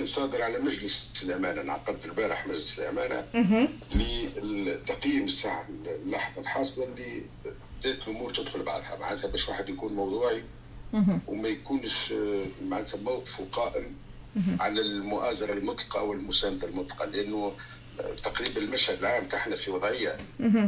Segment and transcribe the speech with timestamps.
[0.00, 3.26] برلمان صادر على مجلس الأمانة انعقد البارح مجلس الأمانة
[4.42, 7.22] لتقييم الساعة اللحظة الحاصلة اللي
[7.80, 8.96] بدأت الأمور تدخل بعضها.
[9.00, 10.42] معناتها باش واحد يكون موضوعي
[11.26, 12.12] وما يكونش
[12.62, 13.96] معناتها موقفه قائم
[14.60, 17.52] على المؤازرة المطلقة والمسانده المطلقة لأنه
[18.22, 20.16] تقريبا المشهد العام تاعنا في وضعية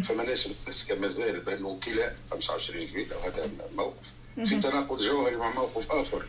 [0.00, 4.06] فما ناس متمسكه مازال بأنه كلا 25 جويل وهذا موقف.
[4.44, 6.22] في تناقض جوهري مع موقف آخر.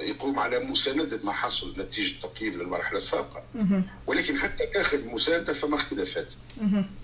[0.00, 3.42] يقوم على مساندة ما حصل نتيجة تقييم للمرحلة السابقة.
[4.06, 6.28] ولكن حتى داخل المسانده فما اختلافات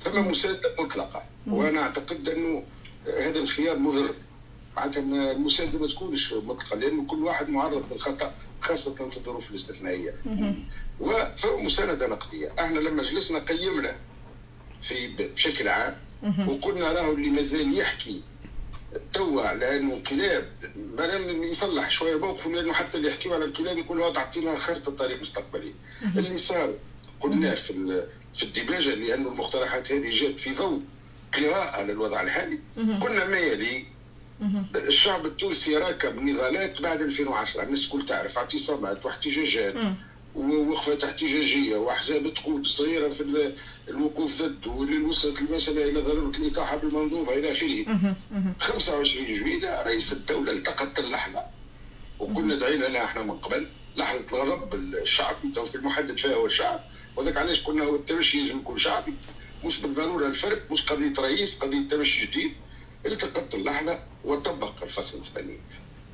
[0.01, 1.23] فما مساندة مطلقة.
[1.47, 2.65] وأنا أعتقد أنه
[3.07, 4.15] هذا الخيار مضر.
[4.77, 10.15] معناتها المساندة ما تكونش مطلقة لأنه كل واحد معرض للخطأ خاصة في الظروف الاستثنائية.
[11.45, 12.53] ومسانده نقدية.
[12.61, 13.97] أحنا لما جلسنا قيمنا
[14.83, 15.97] في بشكل عام
[16.49, 18.23] وقلنا له اللي مازال يحكي
[19.13, 21.07] توا على انه انقلاب ما
[21.47, 25.75] يصلح شوية موقفه لأنه حتى اللي يحكيوا على الانقلاب يقولوا تعطينا خريطه طريق مستقبلي
[26.17, 26.75] اللي صار
[27.21, 30.81] قلنا في في الديباجة لأنه المقترحات هذه جات في ضوء
[31.39, 32.59] قراءة للوضع الحالي.
[33.01, 33.85] قلنا ما يلي؟
[34.77, 39.75] الشعب التونسي راكب نضالات بعد 2010 الناس الكل تعرف اعتصامات واحتجاجات.
[40.37, 43.53] ووقفات احتجاجيه وأحزاب تقود صغيرة في
[43.89, 47.85] الوقوف ضد واللي وصلت المساله إلى ضرورة الاطاحه بالمنظومة إلى آخره.
[48.61, 51.43] 25 جويلة رئيس الدولة التقط اللحظة.
[52.19, 53.67] وكنا دعينا لها إحنا من قبل
[53.97, 55.37] لحظة غضب الشعب
[55.75, 56.81] المحدد فيها هو الشعب.
[57.17, 59.15] وذاك علاش قلنا هو التمشي يجب يكون شعبي
[59.65, 62.53] مش بالضرورة الفرق مش قضية رئيس قضية تمشي جديد.
[63.07, 65.61] التقط اللحظة وطبق الفصل الفني.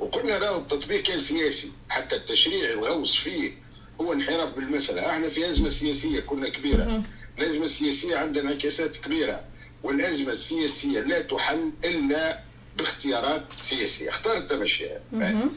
[0.00, 3.53] وقلنا له التطبيق كان سياسي حتى التشريع الغوص فيه
[4.00, 7.02] هو انحراف بالمسألة إحنا في أزمة سياسية كنا كبيرة.
[7.38, 9.44] الأزمة السياسية عندها انعكاسات كبيرة.
[9.82, 12.41] والأزمة السياسية لا تحل إلا
[12.78, 14.10] باختيارات سياسية.
[14.10, 15.00] اختارت تمشيها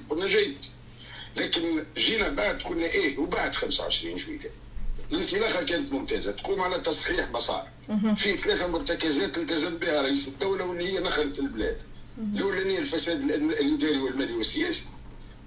[0.09, 0.55] قلنا جيد.
[1.37, 4.49] لكن جينا بعد قلنا إيه وبعد 25 جويلية
[5.11, 6.31] الانطلاقة كانت ممتازة.
[6.31, 7.67] تقوم على تصحيح مسار.
[8.15, 11.77] في ثلاثة مرتكزات التزم بها رئيس الدولة واللي هي نخلت البلاد.
[12.17, 14.83] الأولانية الفساد الإداري والمالي والسياسي.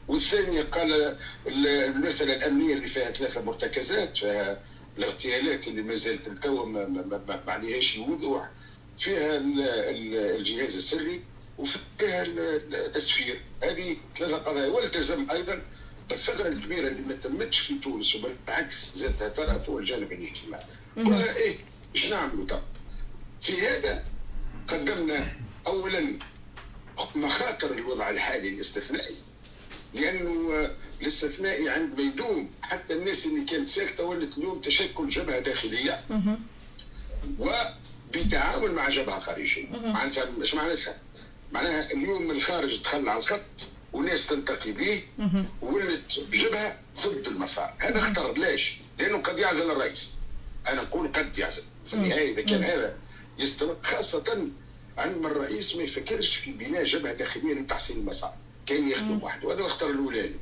[0.09, 1.17] والثانية قال
[1.47, 4.63] المسألة الأمنية اللي فيها ثلاثة مرتكزات فيها
[4.99, 8.51] الاغتيالات اللي ما زالت التو ما عليهاش وضوح
[8.99, 9.37] فيها
[10.37, 11.21] الجهاز السري
[11.59, 13.41] وفيها التسفير.
[13.63, 15.63] هذه ثلاثة قضايا والتزم أيضا
[16.09, 20.65] بالثغرة الكبيرة اللي ما تمتش في تونس وبالعكس زادتها ترى هو الجانب الاجتماعي
[20.97, 21.57] قلنا إيه
[21.95, 22.63] إيش نعملوا؟ طب
[23.41, 24.05] في هذا
[24.69, 25.33] قدمنا
[25.67, 26.19] أولا
[27.15, 29.15] مخاطر الوضع الحالي الاستثنائي.
[29.95, 30.71] لأنه
[31.03, 36.05] الاستثنائي عندما يدوم حتى الناس اللي كانت ساكتة ولت اليوم تشكل جبهة داخلية.
[37.39, 39.67] وبتعامل مع جبهة خارجية.
[39.71, 40.97] معناتها إيش معناتها؟
[41.53, 43.41] معناها اليوم الخارج دخل على الخط
[43.93, 45.03] وناس تلتقي به.
[45.61, 47.75] ولت بجبهه ضد المسار.
[47.79, 50.11] هذا اختار ليش؟ لأنه قد يعزل الرئيس.
[50.69, 51.63] أنا نقول قد يعزل.
[51.87, 52.99] في النهاية إذا كان هذا
[53.39, 54.49] يستمر خاصة
[54.99, 58.35] عندما الرئيس ما يفكرش في بناء جبهة داخلية لتحسين المسار.
[58.67, 59.49] كان يخدم وحده.
[59.49, 60.37] وهذا الاخطار الأولاني.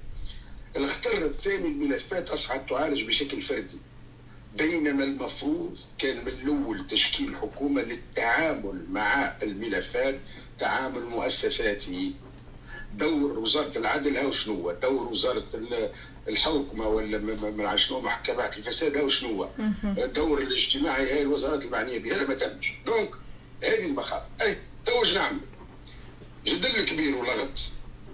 [0.77, 3.77] الاخطار الثاني الملفات اصبحت تعالج بشكل فردي.
[4.59, 10.21] بينما المفروض كان من الأول تشكيل حكومة للتعامل مع الملفات
[10.59, 12.13] تعامل مؤسساتي
[12.95, 15.45] دور وزارة العدل هاو شنو هو؟ دور وزارة
[16.29, 19.49] الحوكمه ولا من شنو محكمات الفساد هاو شنو هو؟
[19.85, 22.73] الدور الاجتماعي هاي الوزارات المعنية به هذا ما تمش.
[22.87, 23.11] دونك
[23.65, 24.27] هذه المخاطر.
[24.43, 25.41] أي تو نعمل؟
[26.47, 27.59] جدل كبير ولغط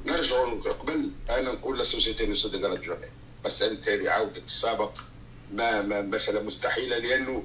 [0.06, 3.06] نرجعوا قبل أنا نقول للسوسيتي دي جوني
[3.44, 4.98] مساله هذه عوده السابق
[5.52, 7.44] ما, ما مساله مستحيلة لأنه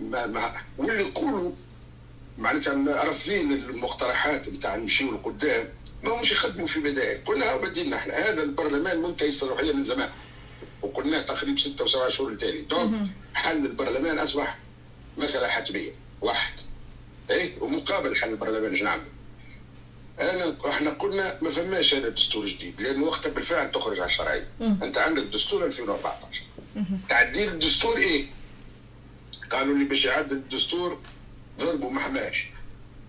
[0.00, 1.52] ما, ما واللي يقولوا
[2.38, 5.68] معناتها رافضين المقترحات نتاع نمشيو لقدام
[6.02, 7.24] ما همش يخدموا في بدائل.
[7.24, 8.14] قلنا بديلنا إحنا.
[8.14, 10.10] هذا البرلمان منتهي الصلاحية من زمان.
[10.82, 14.58] وقلناه تقريبا ستة وسبعة شهور التالي donc حل البرلمان أصبح
[15.18, 15.90] مسألة حتمية.
[16.20, 16.52] واحد.
[17.30, 19.02] إيه؟ ومقابل حل البرلمان إيش نعمل؟
[20.20, 24.48] أنا إحنا قلنا ما فماش هذا دستور جديد لأنه وقتها بالفعل تخرج على الشرعية.
[24.60, 26.42] أنت عندك دستور 2014
[27.08, 28.26] تعديل الدستور إيه؟
[29.50, 30.98] قالوا لي باش يعدل الدستور
[31.58, 32.46] ضربوا ما حماش.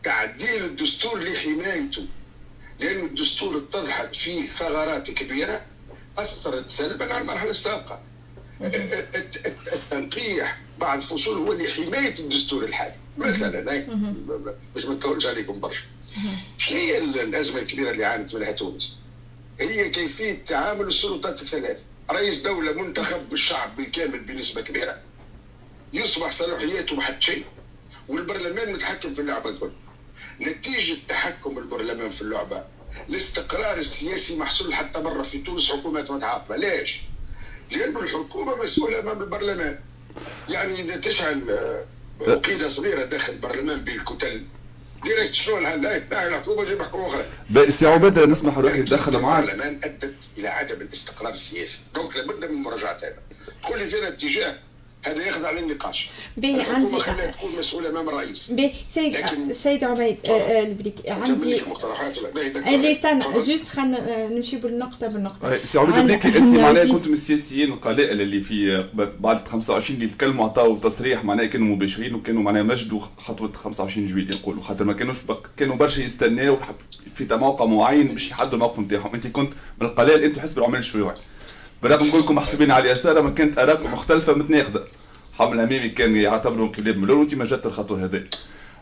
[0.03, 2.05] تعديل الدستور لحمايته
[2.79, 5.61] لأن الدستور اتضحت فيه ثغرات كبيرة
[6.17, 8.01] أثرت سلبا على المرحلة السابقة.
[9.73, 12.95] التنقيح بعض فصول هو لحماية الدستور الحالي.
[13.17, 13.59] مثلا
[14.75, 15.83] باش ما نطولش عليكم برشا.
[16.57, 18.95] شنو هي الأزمة الكبيرة اللي عانت منها تونس؟
[19.59, 21.83] هي كيفية تعامل السلطات الثلاث.
[22.11, 25.01] رئيس دولة منتخب بالشعب بالكامل بنسبة كبيرة.
[25.93, 27.45] يصبح صلاحياته ما شيء
[28.07, 29.71] والبرلمان متحكم في اللعبة الكل.
[30.41, 32.63] نتيجة تحكم البرلمان في اللعبة
[33.09, 36.55] الاستقرار السياسي محصول حتى برا في تونس حكومات متعاقبة.
[36.55, 37.01] ليش؟
[37.71, 39.79] لأن الحكومة مسؤولة أمام البرلمان.
[40.49, 41.41] يعني إذا تشعل
[42.19, 44.41] وقيده صغيرة داخل البرلمان بالكتل
[45.03, 49.79] directe شنو لا لا الحكومة جيب حكومه أخرى سي عبيد نسمح روحي ندخل معك البرلمان
[49.83, 51.79] أدت إلى عدم الاستقرار السياسي.
[51.95, 53.17] donc لابد من مراجعة هذا.
[53.63, 54.55] تقول لي فين الاتجاه؟
[55.05, 56.09] هذا يخضع للنقاش.
[56.37, 59.15] باهي عندي خليها تكون مسؤولة امام الرئيس باهي سيد
[59.51, 62.17] سيد عبيد آه، آه، البريك عندي مقترحات
[62.67, 65.63] اللي استنى juste خلينا نمشي بالنقطه بالنقطة.
[65.63, 68.87] سي عبيد البريكي أنت معناها كنتم من السياسيين القلائل اللي في
[69.19, 74.35] بعد 25 اللي تكلموا عطاوا تصريح معناها كانوا مباشرين وكانوا معناها مجدوا خطوة 25 جويلية
[74.35, 74.63] يقولوا.
[74.63, 75.17] خاطر ما كانوش
[75.57, 76.57] كانوا برشا يستناو
[77.15, 79.13] في موقع معين باش يحددوا الموقف نتاعهم.
[79.13, 81.15] أنت كنت من القلائل أنتم حزب العمال الشيوعي
[81.83, 84.83] برغم نقول لكم محسوبين على اليسار ما كانت اراءكم مختلفة متناقضه
[85.33, 88.23] حمل الامامي كان يعتبروا انقلاب من وأنت ما جات الخطوة هذه.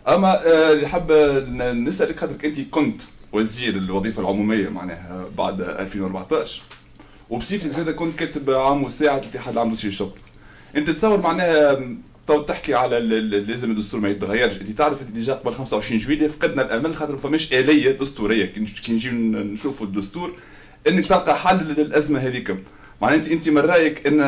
[0.07, 1.11] أما آه، اللي حاب
[1.75, 3.01] نسألك خاطرك أنت كنت
[3.31, 6.61] وزير الوظيفة العمومية معناها بعد 2014
[7.29, 10.17] وبصفتك زاد كنت كاتب عام مساعد الاتحاد العام للشغل الشغل
[10.75, 11.79] أنت تصور معناها
[12.27, 14.55] تو تحكي على لازم الدستور ما يتغيرش.
[14.55, 18.45] أنت تعرف اللي déjà قبل 25 جويلية فقدنا الأمل خاطر ما فماش آلية دستورية.
[18.45, 20.35] كي نجي نشوفوا الدستور
[20.87, 22.55] إنك تلقى حل للأزمة هذيك
[23.01, 24.21] معناها انت من رأيك ان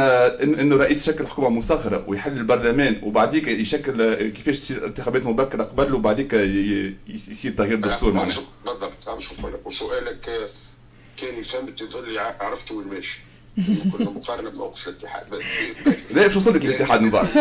[0.59, 6.33] إنه رئيس شكل حكومة مصغرة ويحل البرلمان وبعديك يشكل كيفاش تصير انتخابات مبكرة قبل وبعديك
[7.07, 10.21] يصير تغيير دستور معناها؟ بالضبط شوف وسؤالك
[11.17, 13.19] كان فهمت يظل عرفت وين ماشي
[13.91, 15.25] كنا مقارنة بموقف الاتحاد.
[16.15, 17.37] لا باش وصل لك الاتحاد من بعد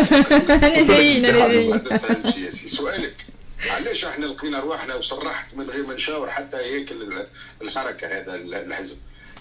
[0.51, 3.27] أنا جايين أنا جايين سؤالك
[3.71, 7.25] علاش إحنا لقينا رواحنا وصرحت من غير ما نشاور حتى ياكل
[7.63, 8.97] الحركة هذا الحزب؟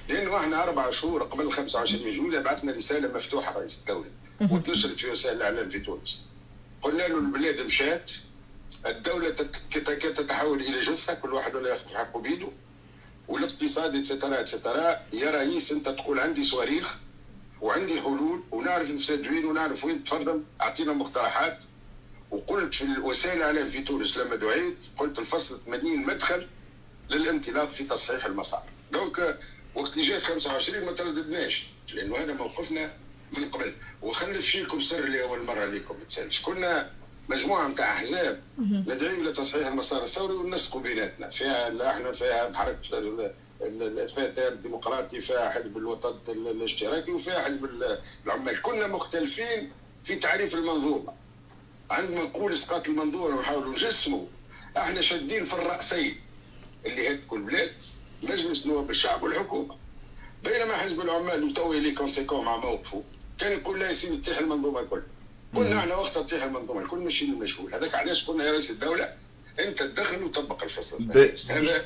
[0.10, 4.10] لأنه إحنا أربع شهور قبل 25 جويلية بعثنا رسالة مفتوحة رئيس الدولة.
[4.52, 6.22] وتنشرت في وسائل الإعلام في تونس.
[6.82, 8.12] قلنا له البلاد مشات
[8.86, 9.30] الدولة
[9.70, 12.48] تتحول إلى جثة كل واحد ولا ياخذ حقه بيده.
[13.28, 16.98] والاقتصاد اتسترا اتسترا يا رئيس أنت تقول عندي صواريخ
[17.62, 20.04] وعندي حلول ونعرف الفساد وين ونعرف وين.
[20.04, 21.64] تفضل أعطينا مقترحات.
[22.32, 26.48] وقلت في وسائل الإعلام في تونس لما دعيت قلت الفصل 80 مدخل
[27.10, 28.64] للانطلاق في تصحيح المسار.
[28.92, 29.40] دونك
[29.75, 32.94] وقت اللي جات 25 ما ترددناش لأنه هذا موقفنا
[33.38, 33.74] من قبل.
[34.01, 36.42] وخلف فيكم سر لاول مرة ليكم تسألش.
[36.42, 36.92] كنا
[37.30, 41.30] مجموعة نتاع أحزاب ندعي لتصحيح المسار الثوري ونسقوا بيناتنا.
[41.30, 43.00] فيها لا إحنا فيها حركه
[43.62, 47.69] الفتاه الديمقراطي فيها حزب الوطن الاشتراكي وفيها حزب
[48.25, 48.62] العمال.
[48.62, 49.71] كنا مختلفين
[50.04, 51.13] في تعريف المنظومة.
[51.92, 54.25] عندما نقول إسقاط المنظومة ونحاولوا نجسموا.
[54.77, 56.16] إحنا شادين في الرأسين
[56.86, 57.74] اللي هدكوا البلاد
[58.24, 59.75] مجلس نواب الشعب والحكومة.
[60.44, 63.04] بينما حزب العمال وتوي لي كونسيكون مع موقفه
[63.39, 65.01] كان يقول لا يا سيدي تطيح المنظومة الكل.
[65.56, 69.13] قلنا إحنا وقتها تطيح المنظومة الكل ماشي المشغول هذاك علاش قلنا يا رئيس الدولة
[69.60, 71.04] أنت تدخل وطبق الفصل
[71.50, 71.86] هذا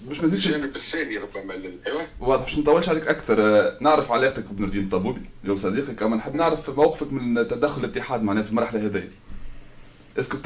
[0.00, 2.06] باش ما نزيدش الجانب الثاني ربما أيوه.
[2.20, 2.42] واضح.
[2.42, 6.70] باش نطولش عليك أكثر آه، نعرف علاقتك بنور الدين الطبوبي اليوم صديقك أما نحب نعرف
[6.70, 9.08] موقفك من تدخل الاتحاد معناها في المرحلة هذه.
[10.18, 10.38] اسكو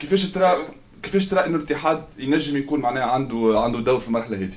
[0.00, 0.68] كيفاش ترى
[1.02, 4.56] كيفاش ترى إنه الاتحاد ينجم يكون معناها عنده عنده دور في المرحلة هذه؟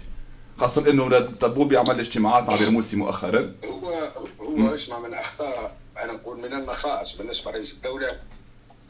[0.58, 3.56] خاصة إنه طبوبي عمل اجتماعات مع برموسي مؤخرا.
[3.66, 8.20] هو هو اسمع من أخطاء أنا نقول من النقائص بالنسبة لرئيس الدولة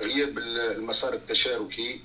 [0.02, 0.38] غياب
[0.78, 2.02] المسار التشاركي.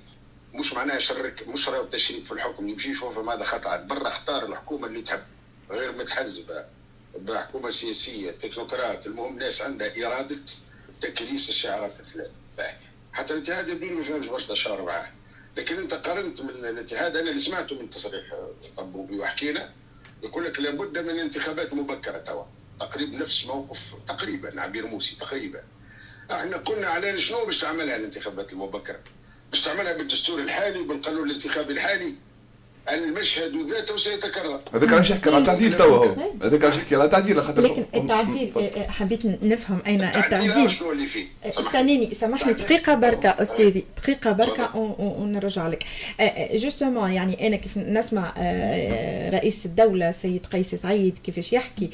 [0.54, 3.76] مش معناها شرك مش راهو التشريك في الحكم يمشي يشوف ماذا خطأ.
[3.76, 5.20] برا اختار الحكومة اللي تحب
[5.70, 6.64] غير متحزبة
[7.20, 10.38] بحكومة سياسية تكنوقراط المهم ناس عندها إرادة
[11.00, 12.30] تكريس الشعارات الثلاث
[13.12, 15.08] حتى الاتحاد يبدو ما فهمش برشا تشاور معاه.
[15.56, 17.16] لكن انت قارنت من الاتحاد.
[17.16, 18.24] أنا اللي سمعته من تصريح
[18.76, 19.72] طبوبي وحكينا
[20.22, 22.44] يقول لك لابد من انتخابات مبكرة توا.
[22.80, 25.62] تقريبا نفس موقف تقريبا عبير موسي تقريبا.
[26.30, 29.00] إحنا قلنا على شنو باش تعملها الانتخابات المبكرة؟
[29.50, 32.14] باش تعملها بالدستور الحالي بالقانون الانتخابي الحالي؟
[32.94, 34.60] المشهد ذاته سيتكرر.
[34.74, 36.14] هذاك علاش يحكي على تعديل توا هو.
[36.42, 41.06] هذاك علاش يحكي على تعديل خاطر لكن التعديل آه، حبيت نفهم أين التعديل شنو اللي
[41.06, 41.24] فيه.
[41.44, 42.52] آه، استنيني سامحني.
[42.52, 43.84] دقيقة بركة أستاذي.
[44.02, 45.84] دقيقة بركة ونرجع لك.
[46.52, 48.32] justement يعني أنا كيف نسمع
[49.30, 51.90] رئيس الدولة السيد قيس سعيد كيفاش يحكي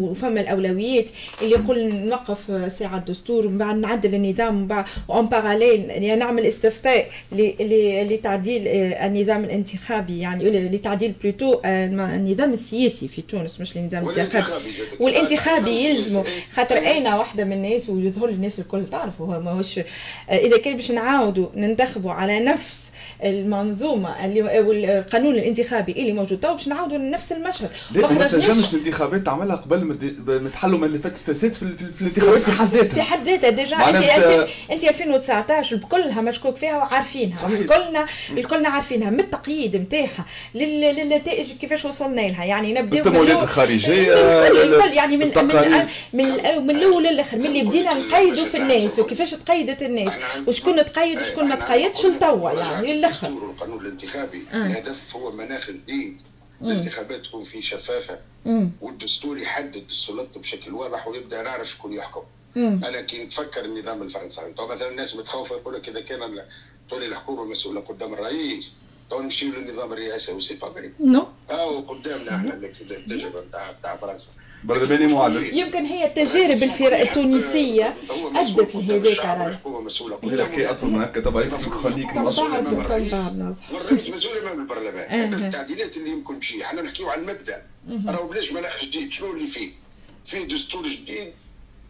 [0.00, 1.06] وفما الأولويات.
[1.42, 6.46] اللي يقول نوقف ساعة الدستور ومن بعد نعدل النظام ومن بعد en parallèle يعني نعمل
[6.46, 9.73] استفتاء لتعديل النظام الانتخابي.
[9.74, 14.64] الانتخابي يعني لتعديل plutôt آه، النظام السياسي في تونس مش النظام الانتخابي
[15.00, 19.82] والانتخابي يلزموا خاطر أنا واحدة من الناس ويظهر الناس الكل؟ تعرفوا هو ماهوش آه،
[20.30, 22.83] إذا كان باش نعاودوا ننتخبوا على نفس
[23.24, 26.40] المنظومة اللي والقانون الانتخابي اللي موجود.
[26.40, 27.70] تو باش نعاودوا لنفس المشهد.
[27.94, 32.68] ما تنجمش الانتخابات تعملها قبل ما تحلوا ملفات الفساد في, في, في الانتخابات في حد
[32.74, 32.94] ذاتها.
[32.94, 33.50] في حد ذاتها.
[33.50, 37.36] déjà انت انت 2019 بكلها مشكوك فيها وعارفينها.
[37.36, 37.58] صحيح.
[37.60, 39.10] الكلنا الكلنا عارفينها.
[39.10, 42.44] من التقييد نتاعها للنتائج كيفاش وصلنا لها.
[42.44, 44.14] يعني نبداو التمويلات الخارجية
[44.46, 47.36] الكل يعني من من من, من الأول للآخر.
[47.38, 50.12] من اللي بدينا نقيدوا في الناس وكيفاش تقيدت الناس.
[50.46, 52.94] وشكون تقيد وشكون ما تقيدش لتوا يعني.
[52.94, 54.46] للآخر القانون الانتخابي.
[54.52, 54.56] آه.
[54.56, 56.22] الهدف هو مناخ جديد
[56.62, 58.18] الانتخابات تكون فيه شفافة.
[58.80, 62.22] والدستور يحدد السلطة بشكل واضح ويبدأ نعرف شكون يحكم.
[62.56, 64.52] أنا كي نتفكر النظام الفرنساوي.
[64.52, 66.42] تو مثلا الناس متخوفه يقول لك اذا كان
[66.90, 68.74] تولي الحكومة مسؤولة قدام الرئيس.
[69.10, 71.26] تو نمشيو للنظام الرئاسي و c'est pas vrai non.
[71.50, 74.32] أو قدامنا إحنا التجربه نتاع نتاع فرنسا.
[74.64, 79.56] برلماني معلن يمكن هي التجارب الفرق التونسية أدت لهذاك راي
[80.22, 82.16] وهي حكايه اطول من هكا طبعا يكفي خليك
[83.72, 85.34] والرئيس مسؤول أمام البرلمان.
[85.34, 86.64] التعديلات اللي يمكن تجي.
[86.64, 87.62] إحنا نحكيو على المبدأ.
[88.06, 89.12] راهو بلاش مناخ جديد.
[89.12, 89.70] شنو اللي فيه؟
[90.24, 91.32] فيه دستور جديد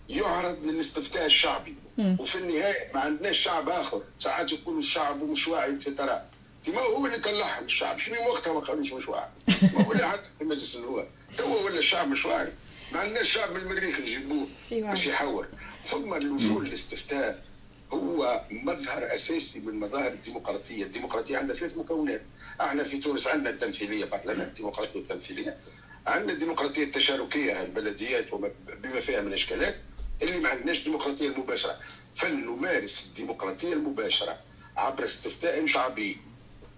[0.08, 1.74] يعرض للاستفتاء الشعبي.
[1.98, 4.02] وفي النهاية ما عندناش شعب آخر.
[4.18, 6.22] ساعات يقولوا الشعب مش واعي اتسترا
[6.68, 9.28] ما هو اللي طلعهم الشعب؟ شنو وقتها ما قالوش مش واعي
[9.74, 12.52] ما هو اللي حتى في مجلس النواب تو ولا الشعب مش واعي.
[12.92, 15.48] ما عندناش شعب من المريخ نجيبوه باش يحور
[15.84, 17.44] ثم اللجوء للاستفتاء
[17.92, 22.22] هو مظهر أساسي من مظاهر الديمقراطية، الديمقراطية عندها ثلاث مكونات،
[22.60, 25.58] إحنا في تونس عندنا التمثيلية برلمان الديمقراطية التمثيليه،
[26.06, 28.50] عندنا الديمقراطية التشاركية البلديات وما
[28.82, 29.76] بما فيها من إشكالات،
[30.22, 31.78] اللي ما عندناش الديمقراطيه المباشرة،
[32.14, 34.40] فلنمارس الديمقراطية المباشرة
[34.76, 36.16] عبر استفتاء شعبي.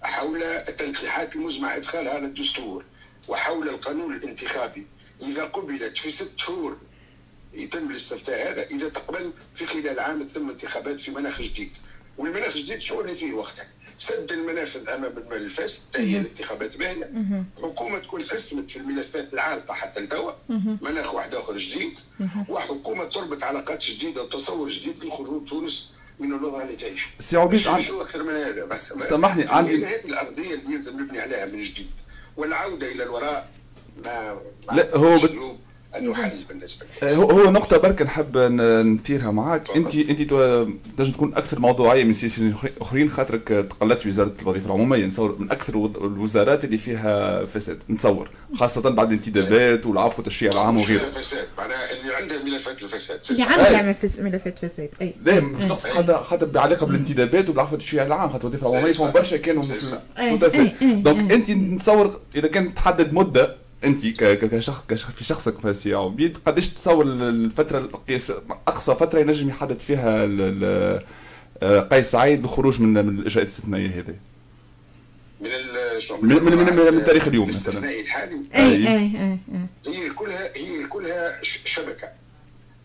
[0.07, 2.85] حول التنقيحات المزمع ادخالها على الدستور
[3.29, 4.87] وحول القانون الانتخابي.
[5.23, 6.77] إذا قبلت في ست شهور
[7.55, 11.71] يتم الاستفتاء هذا إذا تقبل في خلال عام تم انتخابات في مناخ جديد.
[12.19, 17.11] والمناخ الجديد شو اللي فيه وقتها سد المنافذ أمام الفاسد تهيئ الانتخابات باهية.
[17.63, 20.33] حكومة تكون اسمت في الملفات العالقه حتى لتوا
[20.83, 21.99] مناخ واحد آخر جديد.
[22.49, 26.33] وحكومة تربط علاقات جديدة وتصور جديد لخروج تونس من
[26.63, 27.81] اللي تعيش سي عبيد عن...
[27.81, 28.77] أكثر من هذا
[29.09, 31.91] سامحني عندي هذه الأرضية اللي يلزم نبني عليها من جديد.
[32.37, 33.51] والعودة إلى الوراء
[34.05, 34.41] ما
[34.73, 35.39] لا هو بت...
[35.99, 37.17] أنه حل بالنسبة لي.
[37.17, 40.21] هو هو نقطة برك نحب نثيرها معاك، انت أنت
[40.99, 45.07] تنجم تكون أكثر موضوعية من سياسيين أخرين خاطرك تقلدت وزارة الوظيفة العمومية.
[45.07, 47.79] نتصور من أكثر الوزارات اللي فيها فساد.
[47.91, 50.99] نتصور خاصة بعد الانتدابات والعفو والتشريع العام وغيره.
[50.99, 51.47] فساد.
[51.59, 53.21] معناها اللي عندها ملفات الفساد.
[53.31, 53.83] اللي عندها
[54.19, 54.91] ملفات فساد.
[55.03, 55.15] أي.
[55.25, 58.31] لا مش نقصد خاطر خاطر بعلاقة بالانتدابات والعفو والتشريع العام.
[58.31, 59.63] خاطر الوظيفة العمومية فما برشا كانوا
[60.83, 67.05] donc أنت نتصور إذا كانت تحدد مدة أنت كشخص في شخصك سي عبيد قداش تصور
[67.07, 68.33] الفترة القياس
[68.69, 70.27] أقصى فترة ينجم يحدد فيها
[71.81, 74.17] قيس سعيد بالخروج من من الإجراءات الاستثنائية هذه؟
[75.41, 75.49] من
[76.23, 78.01] من من, من, من, من تاريخ اليوم مثلا.
[78.01, 79.39] الحالي؟ اي أي.
[79.87, 82.09] هي كلها هي كلها شبكة.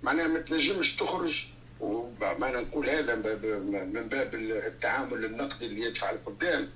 [0.03, 1.45] معناها ما تنجمش تخرج
[1.79, 3.15] ومعنى نقول هذا
[3.93, 4.35] من باب
[4.67, 6.69] التعامل النقدي اللي يدفع القدام.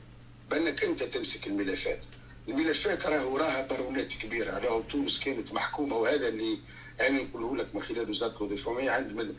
[0.52, 2.00] بأنك أنت تمسك الملفات.
[2.48, 6.60] الملفات راه وراها بارونات كبيرة راهو تونس كانت محكومة وهذا اللي
[7.02, 9.36] أنا نقوله لك من خلال وزارة الوظيفه عند من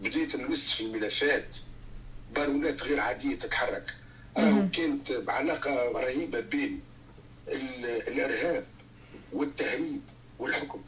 [0.00, 1.56] بديت نمس في الملفات
[2.34, 3.94] بارونات غير عادية تتحرك.
[4.36, 6.80] راهو كانت بعلاقه رهيبة بين
[8.08, 8.64] الإرهاب
[9.32, 10.00] والتهريب
[10.38, 10.82] والحكم.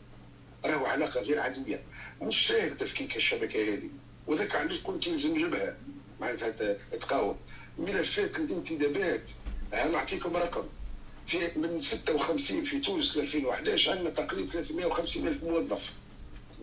[0.64, 1.82] راهو علاقة غير عادية.
[2.22, 3.90] مش سهل تفكيك الشبكة هذه.
[4.26, 5.76] وذاك علاش كنت يلزم جبهه
[6.20, 7.36] معناتها تقاوم.
[7.78, 9.30] ملفات الانتدابات
[9.72, 10.64] نعطيكم رقم.
[11.30, 15.92] في من 56 في تونس ل 2011 عندنا تقريبا 350 ألف موظف.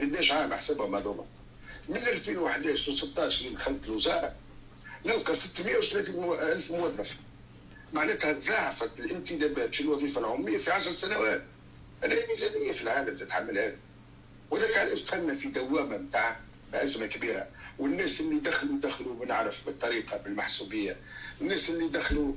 [0.02, 1.26] قداش عام احسبهم هذوما؟
[1.90, 4.36] من 2011 و16 اللي دخلت الوزارة
[5.06, 7.16] نلقى 630 ألف موظف.
[7.94, 11.44] معناتها ضاعفت الانتدابات في الوظيفة العموميه في 10 سنوات.
[12.04, 13.76] هذه ميزانية في العالم تتحمل هذا
[14.52, 16.40] وذاك علاش دخلنا في دوامة نتاع
[16.74, 17.48] ازمه كبيرة.
[17.80, 20.98] والناس اللي دخلوا دخلوا بنعرف بالطريقة بالمحسوبية.
[21.42, 22.34] الناس اللي دخلوا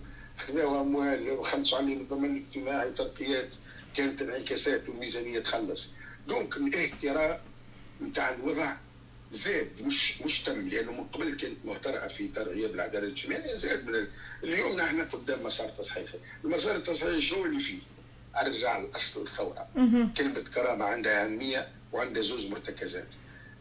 [0.48, 3.54] خذاو أموال وخلصوا عليهم الضمان الاجتماعي وترقيات.
[3.96, 5.88] كانت انعكاسات والميزانيه تخلص.
[6.28, 7.42] دونك الاهتراء
[8.02, 8.76] نتاع الوضع
[9.30, 9.70] زاد.
[9.80, 13.54] مش مش تم لأنه من قبل كانت مهترئه في ترغيب العدالة الاجتماعية.
[13.54, 14.06] زاد من
[14.44, 17.78] اليوم نحن قدام مسار تصحيحي، المسار التصحيحي شنو اللي فيه؟
[18.36, 19.68] أرجع لأصل الثوره
[20.16, 23.08] كلمة كرامة عندها أهمية وعندها زوز مرتكزات.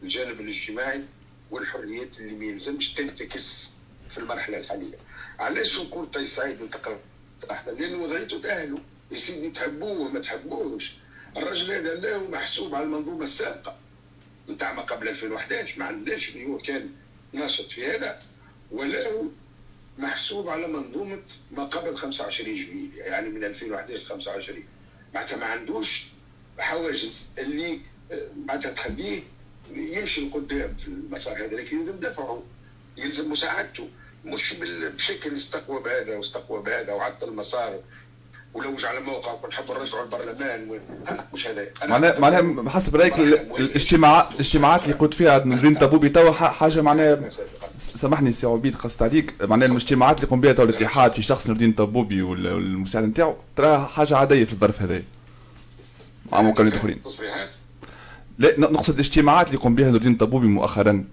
[0.02, 1.04] الجانب الاجتماعي
[1.50, 3.72] والحريات اللي ما يلزمش تنتكس
[4.10, 4.96] في المرحلة الحالية.
[5.40, 6.96] علاش نقول قيس سعيد انتقل
[7.50, 8.78] إحنا لأن وضعيته تاهلوا
[9.10, 10.92] يا سيدي تحبوه ما تحبوش
[11.36, 13.76] الرجل هذا له محسوب على المنظومة السابقة.
[14.48, 16.90] نتاع ما قبل 2011 ما عندناش اللي هو كان
[17.32, 18.22] ناشط في هذا.
[18.70, 19.28] ولا
[19.98, 24.64] محسوب على منظومة ما قبل 25 جويلية يعني من 2011 25
[25.14, 26.06] معناتها ما عندوش
[26.58, 27.80] حواجز اللي
[28.12, 29.22] آه، معناتها تخليه
[29.74, 31.56] يمشي لقدام في المسار هذا.
[31.56, 32.42] لكن يلزم دفعه
[32.96, 33.88] يلزم مساعدته.
[34.24, 34.54] مش
[34.94, 37.78] بشكل استقوى بهذا واستقوى بهذا وعطل المسار.
[38.54, 40.80] ولو على موقع ونحب نرجعوا البرلمان
[41.34, 41.66] مش هذا.
[41.84, 47.30] معناها معناها بحسب رأيك الاجتماعات الاجتماعات اللي قلت فيها نورين طبوبي توا حاجة معناها
[47.78, 51.54] سامحني سي عبيد قصت عليك معناها الاجتماعات اللي يقوم بها تو الاتحاد في شخص نور
[51.54, 55.02] الدين طبوبي والمساعد نتاعو تراها حاجة عادية في الظرف هذا.
[56.32, 57.54] مع مكونات اخرين تصريحات.
[58.38, 61.04] لا نقصد الاجتماعات اللي يقوم بها نور الدين طبوبي مؤخرا.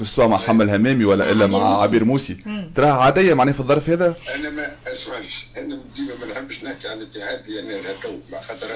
[0.00, 2.36] كسوا مع حمل همامي ولا إلا مع عبير موسي
[2.74, 5.46] تراها عادية معناها في الظرف هذا؟ أنا ما أسمعش.
[5.56, 8.66] أنا ديما ما نحبش نحكي عن الاتحاد لأن تو مع خاطر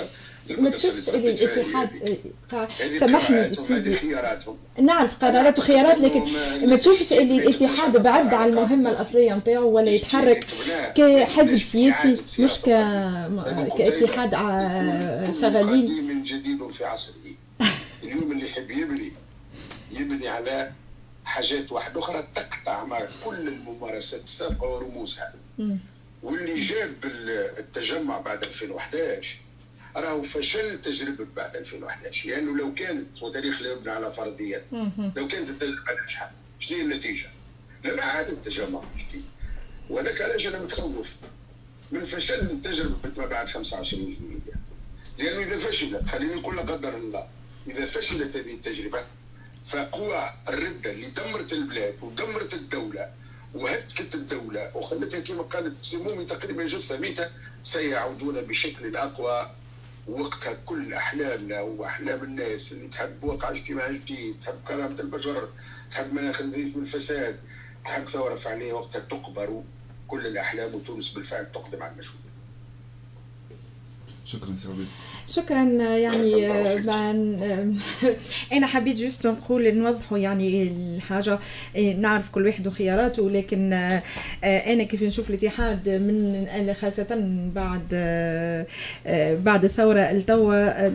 [0.58, 2.18] ما تشوفش اللي الاتحاد
[2.98, 3.96] سامحني سيدي.
[4.80, 6.22] نعرف قرارات وخيارات لكن
[6.68, 8.02] ما تشوفش اللي الاتحاد.
[8.02, 10.46] بعد على المهمة الأصلية نتاعو ولا يتحرك
[10.96, 12.64] كحزب سياسي مش ك
[13.78, 14.30] كاتحاد
[15.40, 16.06] شغالين.
[16.06, 17.14] من جديد في عصره
[18.02, 19.08] اليوم اللي يحب يبني
[20.00, 20.70] يبني على
[21.38, 25.34] حاجات واحدة أخرى تقطع مع كل الممارسات السابقة ورموزها
[26.22, 26.94] واللي جاب
[27.58, 29.36] التجمع بعد 2011
[29.96, 34.72] راهو فشل تجربة بعد 2011 لأنه لو كانت وتاريخ لا يبنى على فرضيات
[35.16, 37.26] لو كانت التجربة ناجحة شنو هي النتيجة؟
[37.84, 38.82] لما عاد التجمع.
[38.98, 39.24] جديد
[39.90, 41.16] وهذاك علاش أنا متخوف؟
[41.92, 44.60] من فشل تجربة ما بعد 25 جويلية
[45.18, 47.28] لأنه إذا فشلت خليني نقول قدر الله
[47.66, 49.04] إذا فشلت هذه التجربة
[49.64, 53.10] فقوى الردة اللي دمرت البلاد ودمرت الدولة
[53.54, 57.30] وهتكت الدولة وخلتها كما قالت سمومي تقريبا جثة ميتة
[57.64, 59.50] سيعودون بشكل أقوى
[60.08, 65.48] وقتها كل أحلامنا وأحلام الناس اللي تحب واقع اجتماعي جديد تحب كرامة البشر
[65.90, 67.40] تحب مناخ نظيف من الفساد
[67.84, 69.62] تحب ثورة فعلية وقتها تقبر
[70.08, 72.27] كل الأحلام وتونس بالفعل تقدم على المشهود.
[74.32, 74.68] شكرا سي
[75.28, 75.62] شكرا
[75.96, 76.46] يعني
[78.52, 81.38] أنا حبيت juste نقول نوضحوا يعني الحاجة.
[81.76, 84.02] إيه، نعرف كل واحد وخياراته لكن آه،
[84.44, 87.06] أنا كيف نشوف الاتحاد من خاصة
[87.54, 88.66] بعد آه،
[89.34, 90.88] بعد الثورة التوا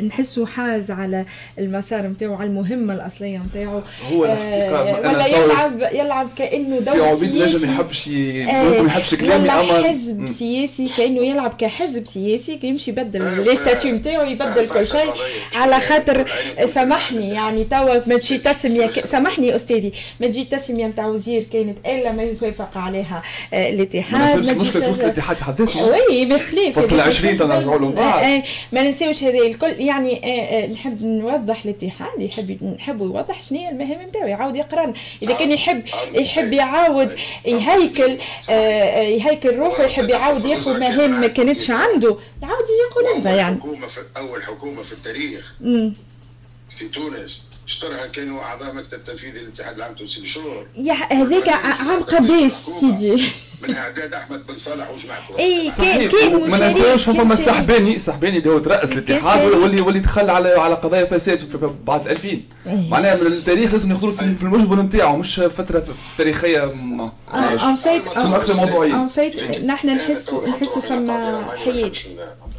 [0.00, 1.26] نحسه حاز على
[1.58, 7.56] المسار نتاعو على المهمة الأصلية نتاعو هو الحقيقة ولا يلعب يلعب كأنه دور سياسي.
[7.56, 13.94] نجم يحبش ما يحبش كلامي أما حزب سياسي كأنه يلعب كحزب سياسي يمشي يبدل الستاتيو
[13.94, 15.12] نتاعو يبدل كل شيء؟
[15.54, 16.26] على خاطر
[16.66, 19.92] سامحني يعني توا ما تجي تسميه سامحني أستاذي.
[20.20, 23.22] ما تجي تسميه نتاع وزير كانت إلا ما يوافق عليها
[23.54, 24.46] آه، الاتحاد.
[24.46, 26.78] ما مشكلة وصل الاتحاد حد وي بخلاف.
[26.78, 29.80] فصل 20 تنرجعوا له بعد آه، ما ننساوش هذا الكل.
[29.80, 35.34] يعني آه، نحب نوضح الاتحاد يحب نحب يوضح شنو هي المهام نتاعو يعاود يقرن إذا
[35.34, 35.82] كان يحب
[36.14, 37.10] يحب يعاود
[37.46, 38.16] يهيكل
[38.48, 42.16] يهيكل روحه يحب يعاود ياخذ مهام ما كانتش عنده.
[42.42, 43.56] يعاود يجي يقول لنا يعني.
[43.56, 45.52] حكومة في اول حكومة في التاريخ.
[45.60, 45.94] مم.
[46.70, 47.42] في تونس.
[47.66, 53.22] اشترها كانوا أعضاء مكتب تنفيذي الاتحاد العام التونسي للشغل يا هذاك عام قداش سيدي.
[53.62, 58.50] من اعداد أحمد بن صالح وجماعته اي كان كان ما ننساوش فما السحباني السحباني اللي
[58.50, 62.42] هو ترأس الاتحاد واللي واللي دخل على على قضايا فساد بعد 2000 إيه.
[62.66, 65.84] معناها من التاريخ لازم ياخذوا في المجمل نتاعو مش فترة
[66.18, 67.12] تاريخية ما.
[67.34, 71.92] en fait en fait نحن نحسوا نحسوا فما حياه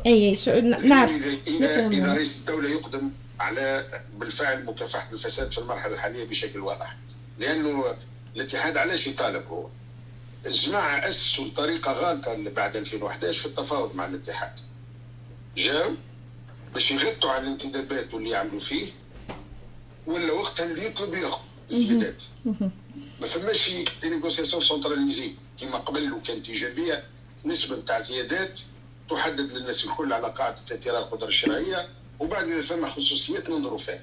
[0.06, 0.38] اي
[0.84, 1.12] نعرف.
[1.48, 3.10] اذا إذا رئيس الدولة يقدم
[3.40, 3.84] على
[4.18, 6.96] بالفعل مكافحة الفساد في المرحلة الحالية بشكل واضح.
[7.40, 7.84] لأنه
[8.36, 9.68] الاتحاد علاش يطالب هو؟
[10.46, 14.60] الجماعه اسسوا طريقة غالطه بعد 2011 في التفاوض مع الاتحاد.
[15.58, 15.92] جاو
[16.74, 18.92] باش يغطوا على الانتدابات واللي يعملوا فيه
[20.08, 21.42] ولا وقتها اللي يطلب ياخذ
[21.72, 22.24] الزيادات
[23.22, 23.70] ما فماش
[24.02, 27.04] des négociations centralisées كما قبل وكانت ايجابيه
[27.46, 28.60] نسبة نتاع زيادات
[29.10, 31.90] تحدد للناس الكل على قاعدة اعتراف القدره الشرعية.
[32.22, 34.02] وبعد إذا ثم خصوصيات ننظروا فيها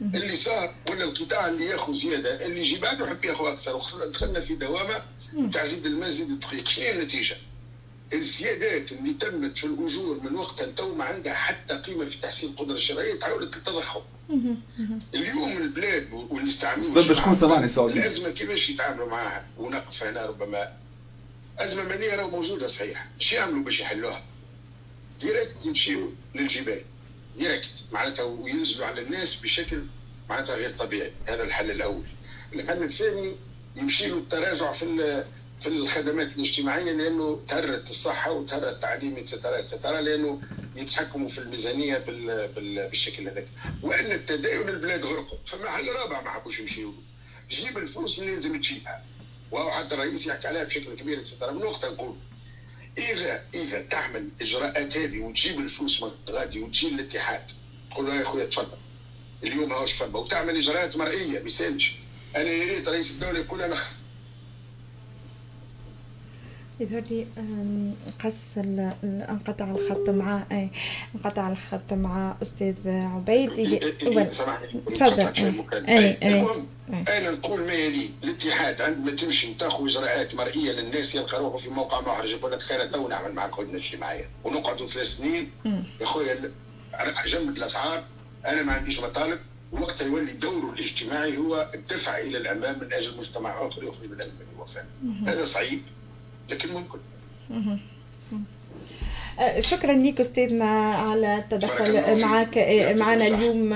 [0.00, 3.82] اللي صار ولا القطاع اللي ياخذ زيادة اللي يجي بعده يحب ياخذ أكثر.
[4.06, 5.02] دخلنا في دوامة
[5.52, 6.68] تاع زيد الماء زيد الدقيق.
[6.68, 7.36] شنو هي النتيجة؟
[8.12, 12.74] الزيادات اللي تمت في الأجور من وقتها تو ما عندها حتى قيمة في تحسين القدرة
[12.74, 14.00] الشرعيه تحولت للتضخم
[15.14, 17.34] اليوم البلاد واللي استعملوا شكون
[17.98, 20.72] الأزمة كيفاش يتعاملوا معها؟ ونقف هنا ربما.
[21.58, 23.08] أزمة مالية راه موجودة صحيح.
[23.20, 24.24] إيش يعملوا باش يحلوها؟
[25.20, 26.80] direct يمشيوا للجباية.
[27.36, 29.82] direct معناتها وينزلوا على الناس بشكل
[30.28, 31.12] معناتها غير طبيعي.
[31.26, 32.04] هذا الحل الأول.
[32.54, 33.36] الحل الثاني
[33.76, 35.24] يمشي له التراجع في
[35.60, 40.40] في الخدمات الاجتماعية لأنه تهرت الصحة وتهرت التعليم et cetera et cetera لأنه
[40.76, 43.48] يتحكموا في الميزانية بال بال بالشكل هذاك.
[43.82, 45.38] والا التداين البلاد غرقوا.
[45.46, 46.92] فما حل رابع ما حبوش يمشيوا
[47.50, 49.04] جيب الفلوس من لازم تجيبها.
[49.52, 52.16] وحتى الرئيس يحكي عليها بشكل كبير ترى من نقطه نقول
[52.98, 57.50] اذا إذا تعمل الاجراءات هذه وتجيب الفلوس من غادي وتجيب الاتحاد
[57.90, 58.78] تقول له يا خويا تفضل.
[59.44, 61.48] اليوم هاوش فما وتعمل إجراءات مرئية ما
[62.36, 63.76] أنا يا ريت رئيس الدولة يقول أنا
[66.80, 67.26] يظهر لي
[68.24, 68.58] قص
[69.04, 70.46] انقطع الخط مع
[71.14, 73.78] انقطع الخط مع أستاذ عبيد.
[73.98, 74.28] تفضل.
[76.22, 81.70] المهم أنا نقول ما يلي الاتحاد عندما تمشي وتاخذ إجراءات مرئية للناس يلقى روحه في
[81.70, 82.30] موقع محرج.
[82.30, 85.50] يقول لك أنا تو نعمل معك هدنه اجتماعيه ونقعدوا ثلاث سنين.
[86.00, 86.52] يا خويا
[87.26, 88.04] جمد الأسعار.
[88.46, 89.38] أنا ما عنديش مطالب.
[89.72, 94.18] وقتها يولي دوره الاجتماعي هو الدفع إلى الأمام من أجل مجتمع آخر يخرج من
[94.56, 94.84] الوفاه
[95.26, 95.82] هذا صعيب.
[96.50, 96.98] لكن ممكن
[99.58, 102.58] شكرا لك استاذنا على التدخل معك
[102.98, 103.74] معنا اليوم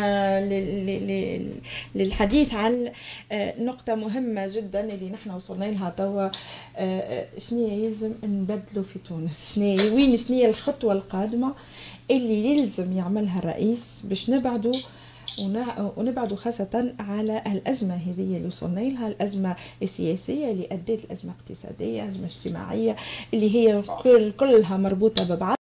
[1.95, 2.93] للحديث عن
[3.59, 6.29] نقطة مهمة جدا اللي نحن وصلنا لها توا
[7.39, 11.55] شنو يلزم نبدلوا في تونس؟ شنو وين شنو الخطوة القادمة
[12.11, 14.75] اللي يلزم يعملها الرئيس باش نبعدوا
[15.97, 22.27] ونبعدوا خاصة على الأزمة هذه اللي وصلنا لها الأزمة السياسية اللي أدت الأزمة الاقتصادية أزمة
[22.27, 22.97] اجتماعية
[23.35, 23.83] اللي هي
[24.31, 25.57] كلها مربوطة ببعض.